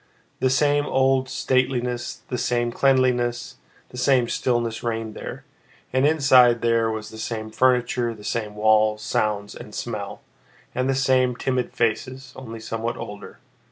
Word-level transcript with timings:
The 0.39 0.49
same 0.49 0.87
old 0.87 1.29
stateliness, 1.29 2.21
the 2.27 2.37
same 2.39 2.71
cleanliness, 2.71 3.57
the 3.89 3.99
same 3.99 4.27
stillness 4.29 4.81
reigned 4.81 5.13
there, 5.13 5.45
and 5.93 6.07
inside 6.07 6.63
there 6.63 6.89
was 6.89 7.11
the 7.11 7.19
same 7.19 7.51
furniture, 7.51 8.11
the 8.15 8.23
same 8.23 8.55
walls, 8.55 9.03
sounds, 9.03 9.53
and 9.53 9.75
smell, 9.75 10.21
and 10.73 10.89
the 10.89 10.95
same 10.95 11.35
timid 11.35 11.71
faces, 11.75 12.33
only 12.35 12.59
somewhat 12.59 12.97
older. 12.97 13.37